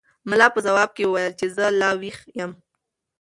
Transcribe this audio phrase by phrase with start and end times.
[0.29, 2.51] ملا په ځواب کې وویل چې زه لا ویښ یم.